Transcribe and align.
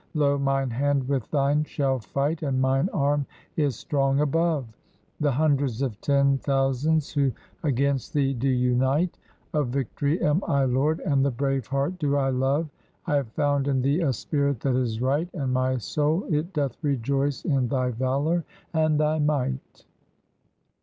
Lo! 0.15 0.35
mine 0.35 0.71
hand 0.71 1.07
with 1.07 1.29
thine 1.29 1.63
shall 1.63 1.99
fight, 1.99 2.41
And 2.41 2.59
mine 2.59 2.89
arm 2.91 3.23
is 3.55 3.75
strong 3.75 4.21
above 4.21 4.65
The 5.19 5.29
hundreds 5.31 5.83
of 5.83 6.01
ten 6.01 6.39
thousands, 6.39 7.11
who 7.11 7.31
against 7.61 8.11
thee 8.11 8.33
do 8.33 8.47
imite, 8.75 9.11
Of 9.53 9.67
victory 9.67 10.19
am 10.19 10.41
I 10.47 10.63
lord, 10.63 11.01
and 11.01 11.23
the 11.23 11.29
brave 11.29 11.67
heart 11.67 11.99
do 11.99 12.15
I 12.17 12.31
love, 12.31 12.67
I 13.05 13.13
have 13.17 13.29
found 13.33 13.67
in 13.67 13.79
thee 13.83 14.01
a 14.01 14.11
spirit 14.11 14.59
that 14.61 14.75
is 14.75 15.01
right. 15.03 15.29
And 15.35 15.53
my 15.53 15.77
soul 15.77 16.25
it 16.33 16.51
doth 16.51 16.75
rejoice 16.81 17.45
in 17.45 17.67
thy 17.67 17.91
valor 17.91 18.43
and 18.73 18.99
thy 18.99 19.19
might." 19.19 19.85